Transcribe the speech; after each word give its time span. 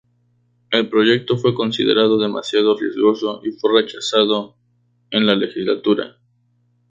El 0.71 0.89
proyecto 0.89 1.37
fue 1.37 1.53
considerado 1.53 2.17
demasiado 2.19 2.75
riesgoso, 2.75 3.39
y 3.43 3.51
fue 3.51 3.79
rechazado 3.83 4.55
en 5.11 5.27
la 5.27 5.35
legislatura. 5.35 6.17